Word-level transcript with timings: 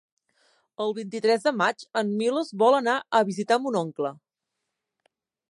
El 0.85 0.95
vint-i-tres 0.99 1.45
de 1.47 1.53
maig 1.57 1.85
en 2.01 2.09
Milos 2.23 2.49
vol 2.63 2.79
anar 2.79 2.97
a 3.19 3.23
visitar 3.29 3.61
mon 3.67 3.79
oncle. 3.83 4.15